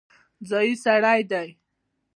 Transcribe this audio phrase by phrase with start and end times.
[0.49, 1.47] ځايي سړی دی.